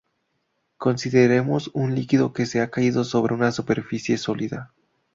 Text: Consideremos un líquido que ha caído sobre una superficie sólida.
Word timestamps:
Consideremos 0.79 1.69
un 1.75 1.93
líquido 1.93 2.33
que 2.33 2.47
ha 2.59 2.71
caído 2.71 3.03
sobre 3.03 3.35
una 3.35 3.51
superficie 3.51 4.17
sólida. 4.17 4.73